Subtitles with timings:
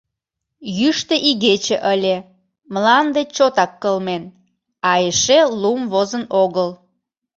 [0.77, 2.17] Йӱштӧ игече ыле;
[2.73, 4.23] мланде чотак кылмен,
[4.89, 6.69] а эше лум возын огыл.